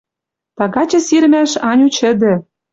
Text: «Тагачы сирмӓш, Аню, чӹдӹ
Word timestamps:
«Тагачы 0.57 0.99
сирмӓш, 1.07 1.51
Аню, 1.69 1.87
чӹдӹ 1.97 2.33